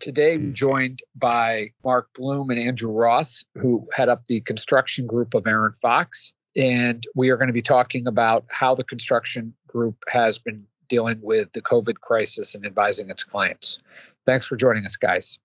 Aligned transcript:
Today, 0.00 0.38
we're 0.38 0.52
joined 0.52 1.02
by 1.14 1.72
Mark 1.84 2.08
Bloom 2.14 2.48
and 2.48 2.58
Andrew 2.58 2.90
Ross, 2.90 3.44
who 3.56 3.86
head 3.92 4.08
up 4.08 4.24
the 4.26 4.40
construction 4.40 5.06
group 5.06 5.34
of 5.34 5.46
Arent 5.46 5.76
Fox. 5.76 6.32
And 6.56 7.06
we 7.14 7.28
are 7.28 7.36
going 7.36 7.48
to 7.48 7.54
be 7.54 7.60
talking 7.60 8.06
about 8.06 8.46
how 8.48 8.74
the 8.74 8.82
construction 8.82 9.52
group 9.68 9.96
has 10.08 10.38
been 10.38 10.64
dealing 10.88 11.20
with 11.22 11.52
the 11.52 11.60
COVID 11.60 11.96
crisis 12.00 12.54
and 12.54 12.64
advising 12.64 13.10
its 13.10 13.24
clients. 13.24 13.78
Thanks 14.24 14.46
for 14.46 14.56
joining 14.56 14.86
us, 14.86 14.96
guys. 14.96 15.38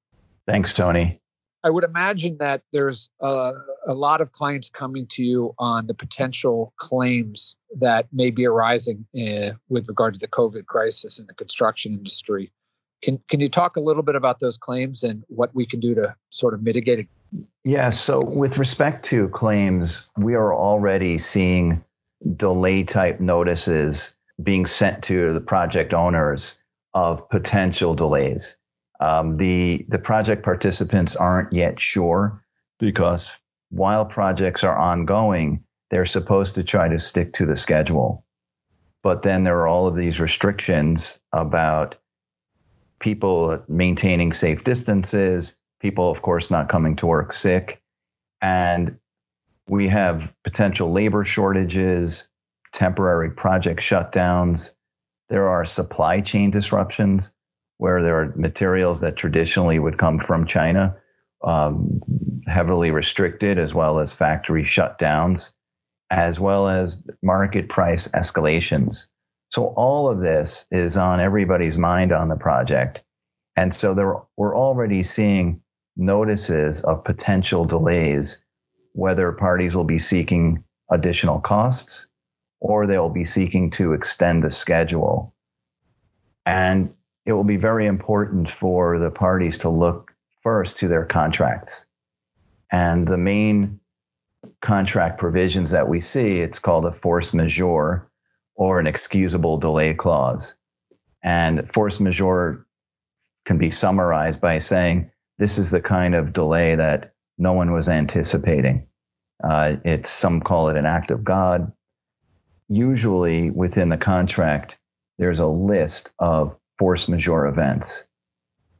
Thanks, 0.48 0.74
Tony. 0.74 1.20
I 1.66 1.70
would 1.70 1.84
imagine 1.84 2.38
that 2.38 2.62
there's 2.72 3.10
a, 3.20 3.52
a, 3.88 3.94
lot 3.94 4.22
of 4.22 4.32
clients 4.32 4.70
coming 4.70 5.08
to 5.08 5.24
you 5.24 5.54
on 5.58 5.88
the 5.88 5.96
potential 5.96 6.74
claims 6.78 7.58
that 7.78 8.08
may 8.14 8.30
be 8.30 8.46
arising 8.46 9.06
uh, 9.18 9.52
with 9.68 9.88
regard 9.88 10.14
to 10.14 10.20
the 10.20 10.28
COVID 10.28 10.68
crisis 10.68 11.20
in 11.20 11.26
the 11.26 11.34
construction 11.34 11.94
industry. 11.94 12.52
Can 13.02 13.20
can 13.30 13.40
you 13.40 13.50
talk 13.50 13.76
a 13.76 13.82
little 13.82 14.04
bit 14.04 14.16
about 14.16 14.40
those 14.40 14.58
claims 14.58 15.04
and 15.04 15.24
what 15.28 15.54
we 15.54 15.66
can 15.66 15.80
do 15.80 15.94
to 15.96 16.16
sort 16.30 16.54
of 16.54 16.64
mitigate 16.64 17.00
it? 17.00 17.08
Yeah. 17.64 17.90
So 17.90 18.22
with 18.38 18.58
respect 18.58 19.04
to 19.06 19.28
claims, 19.30 20.08
we 20.18 20.34
are 20.36 20.54
already 20.54 21.18
seeing 21.18 21.84
delay 22.36 22.84
type 22.84 23.20
notices 23.20 24.16
being 24.44 24.66
sent 24.66 25.04
to 25.04 25.34
the 25.34 25.42
project 25.42 25.94
owners 25.94 26.60
of 26.94 27.28
potential 27.30 27.94
delays. 27.94 28.58
Um, 29.00 29.38
the 29.38 29.86
the 29.90 30.00
project 30.00 30.44
participants 30.44 31.16
aren't 31.16 31.52
yet 31.52 31.80
sure 31.80 32.42
because 32.80 33.38
while 33.70 34.06
projects 34.06 34.64
are 34.64 34.78
ongoing, 34.78 35.64
they're 35.92 36.06
supposed 36.06 36.56
to 36.56 36.64
try 36.64 36.88
to 36.88 37.00
stick 37.00 37.34
to 37.34 37.46
the 37.46 37.56
schedule. 37.56 38.24
But 39.04 39.22
then 39.22 39.44
there 39.44 39.60
are 39.60 39.68
all 39.68 39.88
of 39.88 39.96
these 39.96 40.20
restrictions 40.20 41.20
about 41.32 41.96
people 43.06 43.64
maintaining 43.68 44.34
safe 44.34 44.64
distances, 44.64 45.56
people, 45.80 46.10
of 46.10 46.24
course, 46.24 46.50
not 46.50 46.70
coming 46.70 46.96
to 46.96 47.06
work 47.06 47.34
sick. 47.34 47.80
And 48.42 48.98
we 49.70 49.88
have 49.90 50.34
potential 50.44 50.92
labor 50.92 51.24
shortages, 51.24 52.28
temporary 52.74 53.30
project 53.30 53.80
shutdowns. 53.80 54.72
There 55.30 55.48
are 55.48 55.66
supply 55.66 56.20
chain 56.20 56.50
disruptions 56.50 57.32
where 57.78 58.02
there 58.02 58.20
are 58.20 58.34
materials 58.36 59.02
that 59.02 59.18
traditionally 59.18 59.78
would 59.78 60.00
come 60.00 60.18
from 60.18 60.48
China, 60.48 60.98
um, 61.44 62.02
heavily 62.48 62.90
restricted, 62.90 63.60
as 63.60 63.76
well 63.76 64.00
as 64.00 64.14
factory 64.14 64.64
shutdowns, 64.64 65.52
as 66.10 66.40
well 66.40 66.68
as 66.68 67.04
market 67.22 67.70
price 67.70 68.08
escalations. 68.16 69.06
So 69.56 69.68
all 69.78 70.10
of 70.10 70.20
this 70.20 70.68
is 70.70 70.98
on 70.98 71.22
everybody's 71.22 71.78
mind 71.78 72.12
on 72.12 72.28
the 72.28 72.36
project. 72.36 73.02
And 73.56 73.74
so 73.74 73.94
there, 73.94 74.18
we're 74.36 74.54
already 74.54 75.02
seeing 75.02 75.62
notices 75.96 76.82
of 76.82 77.06
potential 77.06 77.64
delays, 77.64 78.44
whether 78.92 79.32
parties 79.32 79.74
will 79.74 79.86
be 79.86 79.98
seeking 79.98 80.62
additional 80.92 81.40
costs 81.40 82.10
or 82.60 82.86
they'll 82.86 83.08
be 83.08 83.24
seeking 83.24 83.70
to 83.70 83.94
extend 83.94 84.44
the 84.44 84.52
schedule. 84.52 85.34
And 86.46 86.94
it 87.26 87.32
will 87.32 87.46
be 87.46 87.56
very 87.56 87.86
important 87.86 88.50
for 88.50 89.00
the 89.00 89.10
parties 89.10 89.58
to 89.60 89.70
look 89.70 90.14
first 90.44 90.78
to 90.80 90.90
their 90.90 91.06
contracts. 91.06 91.86
And 92.74 93.08
the 93.08 93.18
main 93.18 93.80
contract 94.60 95.18
provisions 95.18 95.72
that 95.72 95.88
we 95.88 96.02
see, 96.02 96.42
it's 96.42 96.60
called 96.60 96.86
a 96.86 96.92
force 96.92 97.34
majeure 97.34 98.12
or 98.56 98.80
an 98.80 98.88
excusable 98.88 99.58
delay 99.58 99.94
clause. 99.94 100.56
And 101.24 101.70
force 101.72 102.00
majeure 102.00 102.66
can 103.46 103.58
be 103.58 103.72
summarized 103.72 104.42
by 104.42 104.60
saying 104.60 105.12
this 105.38 105.58
is 105.58 105.72
the 105.72 105.82
kind 105.82 106.16
of 106.16 106.34
delay 106.34 106.76
that 106.76 107.14
no 107.38 107.54
one 107.54 107.72
was 107.72 107.90
anticipating. 107.90 108.88
Uh, 109.44 109.76
it's 109.84 110.10
some 110.10 110.40
call 110.40 110.70
it 110.70 110.78
an 110.78 110.86
act 110.86 111.12
of 111.12 111.24
God. 111.24 111.72
Usually 112.70 113.50
within 113.52 113.90
the 113.90 113.98
contract, 113.98 114.78
there's 115.18 115.40
a 115.40 115.48
list 115.48 116.12
of 116.20 116.58
force 116.80 117.08
majeure 117.08 117.48
events. 117.48 118.08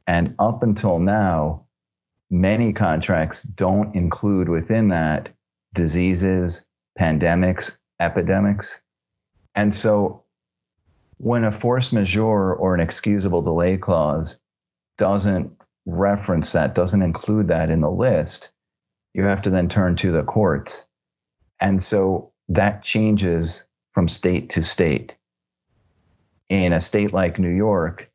And 0.06 0.34
up 0.38 0.62
until 0.62 0.98
now, 0.98 1.66
many 2.30 2.72
contracts 2.72 3.42
don't 3.42 3.94
include 3.94 4.48
within 4.48 4.88
that 4.88 5.28
diseases, 5.74 6.64
pandemics, 6.98 7.78
epidemics. 8.00 8.80
And 9.56 9.74
so 9.74 10.22
when 11.16 11.44
a 11.44 11.50
force 11.50 11.92
majeure 11.92 12.54
or 12.54 12.74
an 12.74 12.80
excusable 12.80 13.42
delay 13.42 13.78
clause 13.78 14.38
doesn't 14.98 15.50
reference 15.86 16.52
that, 16.52 16.74
doesn't 16.74 17.02
include 17.02 17.48
that 17.48 17.70
in 17.70 17.80
the 17.80 17.90
list, 17.90 18.52
you 19.14 19.22
have 19.24 19.40
to 19.42 19.50
then 19.50 19.68
turn 19.68 19.96
to 19.96 20.12
the 20.12 20.22
courts. 20.22 20.86
And 21.60 21.82
so 21.82 22.32
that 22.48 22.84
changes 22.84 23.64
from 23.94 24.08
state 24.08 24.50
to 24.50 24.62
state. 24.62 25.14
In 26.50 26.74
a 26.74 26.80
state 26.80 27.14
like 27.14 27.38
New 27.38 27.48
York, 27.48 28.10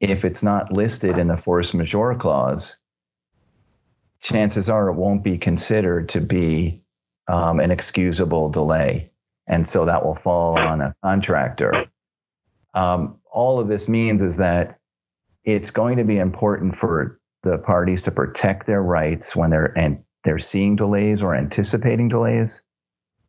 if 0.00 0.24
it's 0.24 0.42
not 0.42 0.72
listed 0.72 1.18
in 1.18 1.28
the 1.28 1.36
force 1.36 1.74
majeure 1.74 2.14
clause, 2.14 2.76
chances 4.20 4.70
are 4.70 4.88
it 4.88 4.94
won't 4.94 5.22
be 5.22 5.36
considered 5.36 6.08
to 6.08 6.20
be 6.20 6.82
um, 7.28 7.60
an 7.60 7.70
excusable 7.70 8.48
delay. 8.48 9.10
And 9.48 9.66
so 9.66 9.84
that 9.84 10.04
will 10.04 10.14
fall 10.14 10.60
on 10.60 10.80
a 10.80 10.94
contractor. 11.02 11.86
Um, 12.74 13.18
all 13.32 13.58
of 13.58 13.68
this 13.68 13.88
means 13.88 14.22
is 14.22 14.36
that 14.36 14.78
it's 15.44 15.70
going 15.70 15.96
to 15.96 16.04
be 16.04 16.18
important 16.18 16.76
for 16.76 17.18
the 17.42 17.58
parties 17.58 18.02
to 18.02 18.10
protect 18.10 18.66
their 18.66 18.82
rights 18.82 19.34
when 19.34 19.50
they're 19.50 19.76
and 19.78 19.98
they're 20.24 20.38
seeing 20.38 20.76
delays 20.76 21.22
or 21.22 21.34
anticipating 21.34 22.08
delays. 22.08 22.62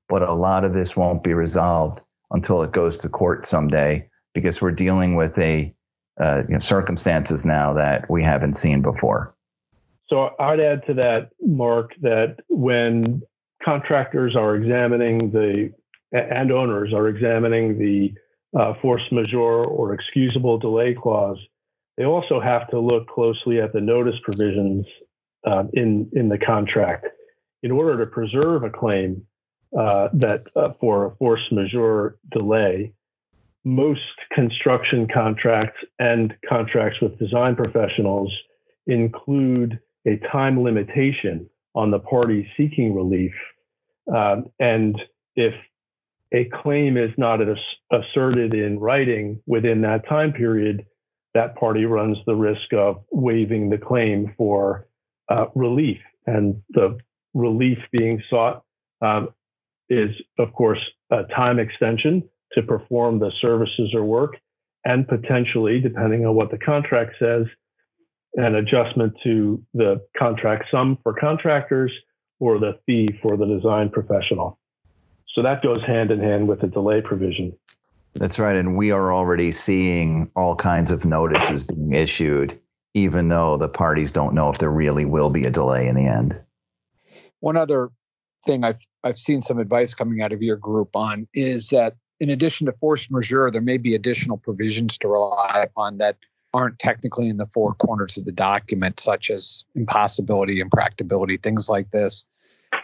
But 0.10 0.24
a 0.24 0.34
lot 0.34 0.66
of 0.66 0.74
this 0.74 0.98
won't 0.98 1.24
be 1.24 1.34
resolved 1.34 2.02
until 2.32 2.62
it 2.64 2.72
goes 2.72 2.98
to 2.98 3.10
court 3.10 3.48
someday 3.48 4.10
because 4.34 4.62
we're 4.62 4.72
dealing 4.72 5.16
with 5.16 5.38
a 5.38 5.74
uh, 6.20 6.44
you 6.48 6.54
know, 6.54 6.60
circumstances 6.60 7.46
now 7.46 7.72
that 7.74 8.10
we 8.10 8.24
haven't 8.24 8.54
seen 8.54 8.82
before. 8.82 9.34
So 10.08 10.32
I'd 10.40 10.60
add 10.60 10.86
to 10.88 10.94
that, 10.96 11.30
Mark, 11.42 11.92
that 12.02 12.38
when 12.50 13.22
contractors 13.64 14.36
are 14.36 14.56
examining 14.56 15.32
the 15.32 15.72
and 16.12 16.52
owners 16.52 16.94
are 16.94 17.08
examining 17.08 17.78
the 17.78 18.14
uh, 18.60 18.74
force 18.82 19.04
majeure 19.12 19.66
or 19.66 19.94
excusable 19.94 20.58
delay 20.58 20.96
clause, 21.00 21.38
they 21.98 22.06
also 22.06 22.40
have 22.40 22.68
to 22.70 22.80
look 22.80 23.08
closely 23.08 23.60
at 23.60 23.74
the 23.74 23.82
notice 23.82 24.16
provisions 24.24 24.86
uh, 25.46 25.64
in 25.74 26.10
in 26.14 26.30
the 26.30 26.38
contract 26.38 27.08
in 27.62 27.72
order 27.72 28.04
to 28.04 28.10
preserve 28.10 28.64
a 28.64 28.70
claim 28.70 29.26
uh, 29.78 30.08
that 30.14 30.44
uh, 30.56 30.70
for 30.80 31.06
a 31.06 31.16
force 31.18 31.42
majeure 31.52 32.18
delay. 32.32 32.94
Most 33.66 34.02
construction 34.34 35.08
contracts 35.14 35.78
and 36.00 36.34
contracts 36.48 37.00
with 37.02 37.20
design 37.20 37.56
professionals 37.56 38.34
include 38.88 39.80
a 40.08 40.18
time 40.32 40.64
limitation 40.64 41.48
on 41.76 41.92
the 41.92 42.00
party 42.00 42.50
seeking 42.58 42.96
relief. 42.96 43.34
Um, 44.14 44.46
and 44.60 45.00
if 45.36 45.54
a 46.34 46.50
claim 46.62 46.98
is 46.98 47.12
not 47.18 47.40
asserted 47.92 48.54
in 48.54 48.80
writing 48.80 49.42
within 49.48 49.82
that 49.82 50.08
time 50.08 50.32
period, 50.32 50.86
that 51.34 51.56
party 51.56 51.86
runs 51.86 52.18
the 52.26 52.36
risk 52.36 52.74
of 52.74 53.04
waiving 53.12 53.70
the 53.70 53.78
claim 53.78 54.34
for 54.38 54.88
uh, 55.30 55.46
relief. 55.56 55.98
And 56.28 56.62
the 56.70 56.98
relief 57.34 57.78
being 57.92 58.22
sought 58.30 58.64
um, 59.02 59.30
is, 59.90 60.10
of 60.38 60.54
course, 60.54 60.80
a 61.12 61.24
time 61.36 61.60
extension 61.60 62.24
to 62.54 62.64
perform 62.64 63.20
the 63.20 63.32
services 63.42 63.92
or 63.94 64.04
work, 64.04 64.38
and 64.86 65.08
potentially, 65.08 65.80
depending 65.80 66.26
on 66.26 66.36
what 66.36 66.52
the 66.52 66.58
contract 66.58 67.16
says, 67.20 67.46
an 68.36 68.56
adjustment 68.56 69.14
to 69.24 69.64
the 69.74 70.02
contract 70.18 70.66
sum 70.72 70.98
for 71.02 71.14
contractors 71.14 71.92
or 72.40 72.60
the 72.60 72.80
fee 72.86 73.10
for 73.22 73.38
the 73.38 73.46
design 73.46 73.90
professional. 73.90 74.60
So 75.34 75.44
that 75.44 75.62
goes 75.62 75.82
hand 75.84 76.12
in 76.12 76.20
hand 76.20 76.48
with 76.48 76.62
the 76.62 76.68
delay 76.68 77.02
provision. 77.02 77.56
That's 78.16 78.40
right. 78.40 78.56
And 78.56 78.76
we 78.76 78.92
are 78.92 79.14
already 79.14 79.52
seeing 79.52 80.30
all 80.36 80.56
kinds 80.56 80.92
of 80.92 81.06
notices 81.06 81.64
being 81.64 81.94
issued, 81.94 82.60
even 82.94 83.30
though 83.30 83.58
the 83.58 83.70
parties 83.70 84.12
don't 84.12 84.34
know 84.34 84.50
if 84.50 84.58
there 84.58 84.72
really 84.72 85.06
will 85.06 85.30
be 85.30 85.46
a 85.46 85.52
delay 85.52 85.88
in 85.88 85.96
the 85.96 86.06
end. 86.06 86.40
One 87.40 87.56
other 87.56 87.90
thing 88.46 88.64
I've 88.64 88.80
I've 89.04 89.18
seen 89.18 89.42
some 89.42 89.60
advice 89.60 89.94
coming 89.94 90.22
out 90.22 90.32
of 90.32 90.42
your 90.42 90.58
group 90.58 90.96
on 90.96 91.28
is 91.34 91.70
that 91.70 91.96
in 92.20 92.30
addition 92.30 92.66
to 92.66 92.74
force 92.74 93.10
majeure, 93.10 93.52
there 93.52 93.62
may 93.62 93.78
be 93.78 93.96
additional 93.96 94.38
provisions 94.38 94.98
to 94.98 95.08
rely 95.08 95.62
upon 95.64 96.00
that 96.00 96.18
aren't 96.54 96.80
technically 96.80 97.30
in 97.30 97.38
the 97.38 97.46
four 97.48 97.76
corners 97.76 98.18
of 98.18 98.26
the 98.26 98.32
document, 98.32 99.00
such 99.00 99.30
as 99.30 99.64
impossibility, 99.76 100.60
impracticability, 100.60 101.38
things 101.38 101.70
like 101.70 101.92
this. 101.92 102.26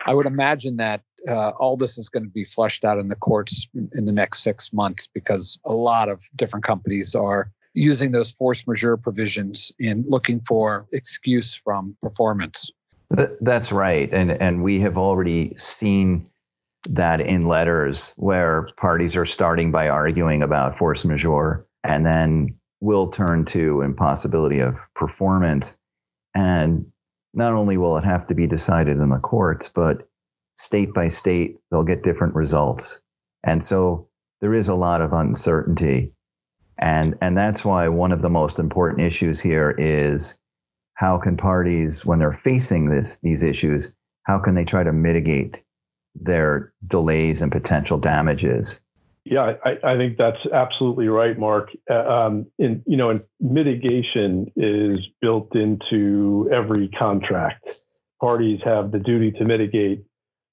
I 0.05 0.13
would 0.13 0.27
imagine 0.27 0.77
that 0.77 1.01
uh, 1.27 1.49
all 1.59 1.77
this 1.77 1.97
is 1.97 2.09
going 2.09 2.23
to 2.23 2.29
be 2.29 2.43
flushed 2.43 2.85
out 2.85 2.99
in 2.99 3.07
the 3.07 3.15
courts 3.15 3.67
in 3.73 4.05
the 4.05 4.11
next 4.11 4.43
six 4.43 4.71
months 4.73 5.07
because 5.07 5.59
a 5.65 5.73
lot 5.73 6.09
of 6.09 6.23
different 6.35 6.65
companies 6.65 7.15
are 7.15 7.51
using 7.73 8.11
those 8.11 8.31
force 8.31 8.65
majeure 8.67 8.97
provisions 8.97 9.71
in 9.79 10.05
looking 10.07 10.39
for 10.39 10.87
excuse 10.91 11.53
from 11.53 11.95
performance. 12.01 12.71
That's 13.41 13.71
right. 13.71 14.11
And, 14.13 14.31
and 14.31 14.63
we 14.63 14.79
have 14.79 14.97
already 14.97 15.53
seen 15.57 16.27
that 16.89 17.19
in 17.19 17.47
letters 17.47 18.13
where 18.17 18.69
parties 18.77 19.15
are 19.15 19.25
starting 19.25 19.71
by 19.71 19.89
arguing 19.89 20.41
about 20.41 20.77
force 20.77 21.03
majeure 21.03 21.65
and 21.83 22.05
then 22.05 22.55
will 22.81 23.07
turn 23.07 23.45
to 23.45 23.81
impossibility 23.81 24.59
of 24.59 24.77
performance. 24.95 25.77
And 26.33 26.85
not 27.33 27.53
only 27.53 27.77
will 27.77 27.97
it 27.97 28.03
have 28.03 28.27
to 28.27 28.35
be 28.35 28.47
decided 28.47 28.97
in 28.97 29.09
the 29.09 29.17
courts, 29.17 29.69
but 29.69 30.07
state 30.57 30.93
by 30.93 31.07
state, 31.07 31.57
they'll 31.69 31.83
get 31.83 32.03
different 32.03 32.35
results. 32.35 33.01
And 33.43 33.63
so 33.63 34.07
there 34.41 34.53
is 34.53 34.67
a 34.67 34.75
lot 34.75 35.01
of 35.01 35.13
uncertainty. 35.13 36.11
And, 36.77 37.15
and 37.21 37.37
that's 37.37 37.63
why 37.63 37.87
one 37.87 38.11
of 38.11 38.21
the 38.21 38.29
most 38.29 38.59
important 38.59 39.01
issues 39.01 39.39
here 39.39 39.71
is 39.77 40.37
how 40.95 41.17
can 41.17 41.37
parties, 41.37 42.05
when 42.05 42.19
they're 42.19 42.33
facing 42.33 42.89
this, 42.89 43.17
these 43.21 43.43
issues, 43.43 43.93
how 44.23 44.39
can 44.39 44.55
they 44.55 44.65
try 44.65 44.83
to 44.83 44.91
mitigate 44.91 45.55
their 46.15 46.73
delays 46.87 47.41
and 47.41 47.51
potential 47.51 47.97
damages? 47.97 48.81
Yeah, 49.25 49.53
I, 49.65 49.77
I 49.83 49.97
think 49.97 50.17
that's 50.17 50.37
absolutely 50.53 51.07
right, 51.07 51.37
Mark. 51.37 51.69
Uh, 51.89 52.07
um, 52.07 52.45
in 52.59 52.83
you 52.85 52.95
know, 52.95 53.17
mitigation 53.39 54.51
is 54.55 54.99
built 55.19 55.55
into 55.55 56.47
every 56.53 56.89
contract. 56.89 57.81
Parties 58.21 58.59
have 58.63 58.91
the 58.91 58.99
duty 58.99 59.31
to 59.31 59.43
mitigate 59.43 60.05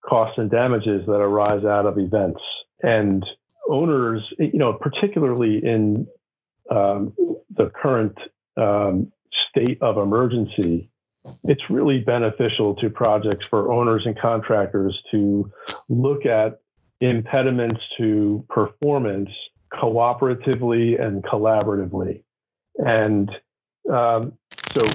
costs 0.09 0.39
and 0.39 0.51
damages 0.51 1.07
that 1.07 1.21
arise 1.21 1.65
out 1.65 1.87
of 1.87 1.99
events, 1.99 2.41
and 2.83 3.25
owners, 3.69 4.23
you 4.39 4.59
know, 4.59 4.73
particularly 4.73 5.59
in 5.65 6.07
um, 6.71 7.15
the 7.51 7.71
current 7.71 8.17
um, 8.57 9.13
state 9.51 9.81
of 9.81 9.97
emergency, 9.97 10.91
it's 11.45 11.63
really 11.71 12.01
beneficial 12.01 12.75
to 12.77 12.91
projects 12.91 13.47
for 13.49 13.73
owners 13.73 14.03
and 14.05 14.19
contractors 14.19 14.99
to 15.11 15.51
look 15.89 16.27
at 16.27 16.61
impediments 17.01 17.81
to 17.99 18.45
performance 18.49 19.31
cooperatively 19.73 21.01
and 21.01 21.23
collaboratively. 21.25 22.23
And 22.77 23.31
um, 23.93 24.33
so 24.73 24.87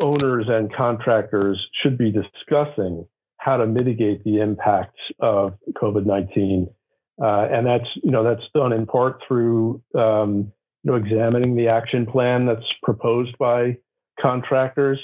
owners 0.00 0.46
and 0.48 0.72
contractors 0.72 1.64
should 1.82 1.98
be 1.98 2.10
discussing 2.10 3.06
how 3.42 3.56
to 3.56 3.66
mitigate 3.66 4.22
the 4.22 4.38
impacts 4.38 5.00
of 5.18 5.54
COVID-19. 5.72 6.72
Uh, 7.20 7.48
and 7.50 7.66
that's, 7.66 7.88
you 8.02 8.10
know, 8.10 8.22
that's 8.22 8.46
done 8.54 8.72
in 8.72 8.86
part 8.86 9.20
through, 9.26 9.82
um, 9.96 10.52
you 10.82 10.90
know, 10.90 10.94
examining 10.94 11.56
the 11.56 11.66
action 11.68 12.06
plan 12.06 12.46
that's 12.46 12.66
proposed 12.84 13.36
by 13.38 13.76
contractors, 14.20 15.00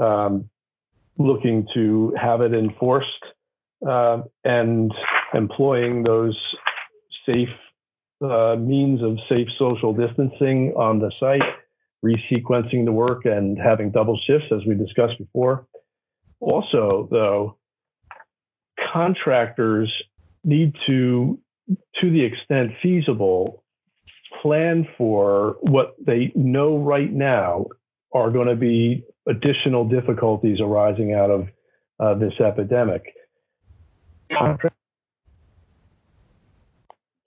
um, 0.00 0.50
looking 1.18 1.66
to 1.72 2.14
have 2.20 2.42
it 2.42 2.52
enforced, 2.52 3.24
uh, 3.86 4.20
and 4.44 4.92
employing 5.32 6.02
those 6.02 6.38
safe 7.24 7.48
uh, 8.22 8.56
means 8.58 9.02
of 9.02 9.16
safe 9.28 9.48
social 9.58 9.94
distancing 9.94 10.74
on 10.76 10.98
the 10.98 11.10
site, 11.18 11.42
resequencing 12.04 12.84
the 12.84 12.92
work, 12.92 13.24
and 13.24 13.58
having 13.58 13.90
double 13.90 14.18
shifts, 14.26 14.48
as 14.52 14.60
we 14.66 14.74
discussed 14.74 15.16
before. 15.18 15.66
Also, 16.40 17.08
though, 17.10 17.56
contractors 18.92 19.92
need 20.44 20.74
to, 20.86 21.38
to 22.00 22.10
the 22.10 22.22
extent 22.22 22.72
feasible, 22.82 23.64
plan 24.42 24.86
for 24.96 25.56
what 25.60 25.94
they 26.04 26.32
know 26.34 26.78
right 26.78 27.12
now 27.12 27.66
are 28.12 28.30
going 28.30 28.48
to 28.48 28.56
be 28.56 29.04
additional 29.26 29.86
difficulties 29.88 30.58
arising 30.60 31.12
out 31.12 31.30
of 31.30 31.48
uh, 32.00 32.14
this 32.14 32.32
epidemic. 32.40 33.02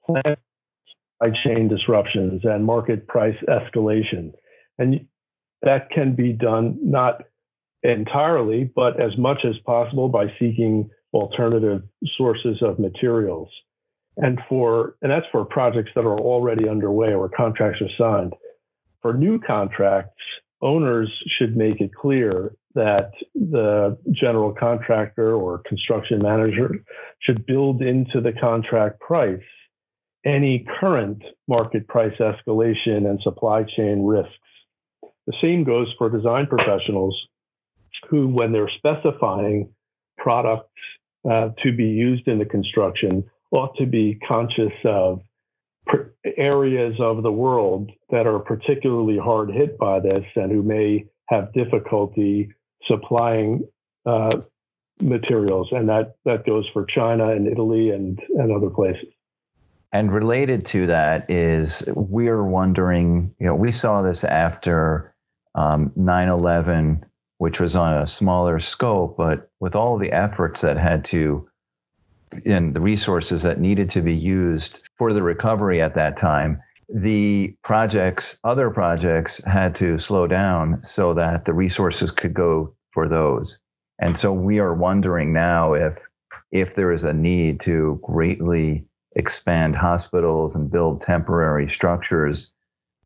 Supply 0.06 0.36
chain 1.44 1.68
disruptions 1.68 2.42
and 2.44 2.66
market 2.66 3.08
price 3.08 3.38
escalation. 3.48 4.32
And 4.78 5.06
that 5.62 5.90
can 5.92 6.16
be 6.16 6.34
done 6.34 6.80
not 6.82 7.24
entirely, 7.84 8.72
but 8.76 9.00
as 9.00 9.16
much 9.18 9.46
as 9.46 9.56
possible 9.66 10.10
by 10.10 10.28
seeking 10.40 10.90
alternative 11.14 11.84
sources 12.18 12.62
of 12.62 12.80
materials. 12.80 13.50
And 14.18 14.40
for 14.50 14.96
and 15.02 15.12
that's 15.12 15.26
for 15.32 15.46
projects 15.46 15.92
that 15.96 16.06
are 16.06 16.20
already 16.20 16.68
underway 16.68 17.16
where 17.16 17.30
contracts 17.30 17.82
are 17.82 17.98
signed. 17.98 18.34
For 19.02 19.14
new 19.14 19.40
contracts, 19.40 20.22
owners 20.62 21.12
should 21.38 21.56
make 21.56 21.82
it 21.82 21.92
clear 21.94 22.54
that 22.76 23.12
the 23.34 23.98
general 24.12 24.54
contractor 24.54 25.34
or 25.34 25.62
construction 25.68 26.22
manager 26.22 26.76
should 27.22 27.46
build 27.46 27.82
into 27.82 28.22
the 28.22 28.34
contract 28.34 29.00
price 29.00 29.42
any 30.26 30.66
current 30.80 31.24
market 31.48 31.88
price 31.88 32.14
escalation 32.20 33.10
and 33.10 33.20
supply 33.24 33.64
chain 33.64 34.06
risks. 34.06 34.36
The 35.26 35.34
same 35.42 35.64
goes 35.64 35.88
for 35.98 36.10
design 36.10 36.48
professionals 36.48 37.20
who, 38.10 38.28
when 38.28 38.52
they're 38.52 38.72
specifying 38.78 39.74
products 40.18 40.70
uh, 41.30 41.50
to 41.64 41.72
be 41.72 41.86
used 41.86 42.28
in 42.28 42.40
the 42.40 42.46
construction, 42.46 43.24
ought 43.52 43.76
to 43.78 43.86
be 43.86 44.18
conscious 44.28 44.74
of 44.86 45.22
areas 46.38 46.96
of 47.00 47.24
the 47.24 47.32
world 47.32 47.92
that 48.10 48.28
are 48.28 48.40
particularly 48.40 49.18
hard 49.18 49.52
hit 49.52 49.78
by 49.78 50.00
this 50.00 50.24
and 50.36 50.52
who 50.52 50.64
may 50.64 51.06
have 51.30 51.52
difficulty 51.54 52.50
supplying 52.88 53.68
uh, 54.06 54.30
materials. 55.02 55.68
And 55.72 55.90
that, 55.90 56.16
that 56.26 56.46
goes 56.46 56.68
for 56.74 56.86
China 56.86 57.32
and 57.32 57.48
Italy 57.48 57.90
and, 57.90 58.20
and 58.38 58.52
other 58.52 58.70
places. 58.70 59.10
And 59.94 60.12
related 60.12 60.66
to 60.68 60.88
that 60.88 61.30
is 61.30 61.84
we're 61.96 62.44
wondering, 62.44 63.34
you 63.40 63.46
know, 63.46 63.56
we 63.56 63.72
saw 63.72 64.02
this 64.02 64.24
after 64.24 65.14
um, 65.56 65.92
9 65.96 66.30
11, 66.30 67.06
which 67.42 67.60
was 67.60 67.76
on 67.76 67.98
a 67.98 68.06
smaller 68.06 68.60
scope, 68.60 69.18
but 69.18 69.50
with 69.60 69.74
all 69.74 69.98
the 69.98 70.12
efforts 70.12 70.62
that 70.62 70.78
had 70.78 71.04
to, 71.04 71.50
and 72.46 72.76
the 72.76 72.80
resources 72.80 73.42
that 73.42 73.60
needed 73.60 73.90
to 73.90 74.00
be 74.00 74.14
used 74.14 74.84
for 74.96 75.12
the 75.12 75.24
recovery 75.24 75.82
at 75.82 75.96
that 75.96 76.16
time, 76.16 76.62
the 76.88 77.52
projects, 77.64 78.38
other 78.44 78.70
projects 78.70 79.42
had 79.46 79.74
to 79.74 79.98
slow 79.98 80.28
down 80.28 80.82
so 80.84 81.16
that 81.16 81.46
the 81.46 81.52
resources 81.52 82.12
could 82.12 82.36
go 82.36 82.76
for 82.92 83.08
those. 83.08 83.58
And 83.98 84.16
so 84.16 84.32
we 84.32 84.60
are 84.60 84.76
wondering 84.76 85.34
now 85.34 85.74
if 85.74 85.98
if 86.52 86.76
there 86.76 86.92
is 86.92 87.04
a 87.04 87.14
need 87.14 87.60
to 87.62 88.00
greatly 88.04 88.86
expand 89.16 89.76
hospitals 89.76 90.56
and 90.56 90.70
build 90.70 91.02
temporary 91.02 91.68
structures 91.68 92.52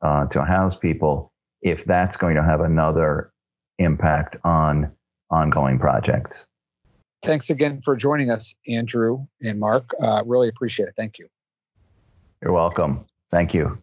uh, 0.02 0.26
to 0.26 0.44
house 0.44 0.76
people 0.76 1.32
if 1.62 1.86
that's 1.86 2.18
going 2.18 2.36
to 2.36 2.44
have 2.44 2.60
another 2.60 3.32
impact 3.80 4.38
on 4.44 4.92
ongoing 5.30 5.80
projects. 5.80 6.48
Thanks 7.24 7.50
again 7.50 7.82
for 7.82 7.96
joining 7.96 8.30
us, 8.30 8.54
Andrew 8.68 9.26
and 9.42 9.60
Mark. 9.60 9.92
Uh, 10.02 10.24
really 10.26 10.48
appreciate 10.48 10.88
it. 10.88 10.94
Thank 10.96 11.18
you. 11.18 11.28
You're 12.42 12.54
welcome. 12.54 13.06
Thank 13.32 13.54
you. 13.54 13.82